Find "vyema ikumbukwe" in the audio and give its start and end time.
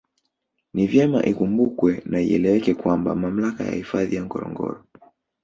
0.87-2.01